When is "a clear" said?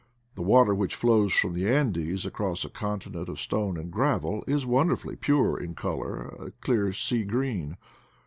6.39-6.91